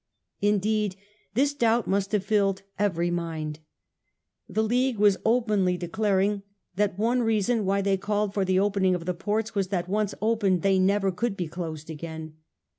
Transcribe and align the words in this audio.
Indeed 0.41 0.95
this 1.35 1.53
doubt 1.53 1.85
must 1.85 2.11
have 2.11 2.25
filled 2.25 2.63
every 2.79 3.11
mind. 3.11 3.59
The 4.49 4.63
League 4.63 4.97
were 4.97 5.11
openly 5.23 5.77
declaring 5.77 6.41
that 6.75 6.97
one 6.97 7.21
reason 7.21 7.65
why 7.65 7.83
they 7.83 7.97
called 7.97 8.33
for 8.33 8.43
the 8.43 8.59
opening 8.59 8.95
of 8.95 9.05
the 9.05 9.13
ports 9.13 9.53
was 9.53 9.67
that 9.67 9.87
once 9.87 10.15
opened 10.19 10.63
they 10.63 10.79
never 10.79 11.11
could 11.11 11.37
be 11.37 11.47
closed 11.47 11.91
again. 11.91 12.33